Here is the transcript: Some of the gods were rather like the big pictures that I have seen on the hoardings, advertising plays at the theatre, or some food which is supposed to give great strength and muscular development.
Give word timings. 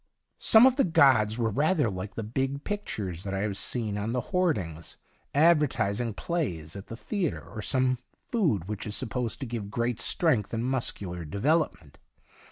Some 0.39 0.65
of 0.65 0.77
the 0.77 0.83
gods 0.83 1.37
were 1.37 1.51
rather 1.51 1.87
like 1.87 2.15
the 2.15 2.23
big 2.23 2.63
pictures 2.63 3.23
that 3.23 3.35
I 3.35 3.41
have 3.41 3.55
seen 3.55 3.99
on 3.99 4.13
the 4.13 4.31
hoardings, 4.33 4.97
advertising 5.35 6.15
plays 6.15 6.75
at 6.75 6.87
the 6.87 6.97
theatre, 6.97 7.47
or 7.47 7.61
some 7.61 7.99
food 8.11 8.67
which 8.67 8.87
is 8.87 8.95
supposed 8.95 9.39
to 9.41 9.45
give 9.45 9.69
great 9.69 9.99
strength 9.99 10.55
and 10.55 10.65
muscular 10.65 11.23
development. 11.23 11.99